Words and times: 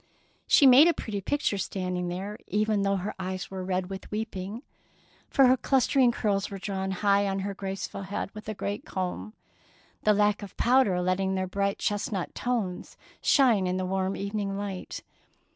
She 0.47 0.65
made 0.65 0.87
a 0.87 0.95
pretty 0.95 1.21
picture 1.21 1.59
standing 1.59 2.07
there, 2.07 2.39
even 2.47 2.81
though 2.81 2.95
her 2.95 3.13
eyes 3.19 3.51
were 3.51 3.63
red 3.63 3.83
9 3.83 3.89
129 4.01 4.23
DEEDS 4.23 4.29
OF 4.29 4.31
DAEING 4.31 4.53
with 4.55 4.55
weeping, 4.57 4.67
for 5.29 5.45
her 5.45 5.57
clustering 5.57 6.11
curls 6.11 6.49
were 6.49 6.57
drawn 6.57 6.89
high 6.89 7.27
on 7.27 7.37
her 7.41 7.53
graceful 7.53 8.01
head 8.01 8.31
with 8.33 8.49
a 8.49 8.55
great 8.55 8.83
comb, 8.83 9.33
the 10.01 10.13
lack 10.13 10.41
of 10.41 10.57
powder 10.57 10.99
letting 11.01 11.35
their 11.35 11.45
bright 11.45 11.77
chestnut 11.77 12.33
tones 12.33 12.97
shine 13.21 13.67
in 13.67 13.77
the 13.77 13.85
warm 13.85 14.15
evening 14.15 14.57
light. 14.57 15.03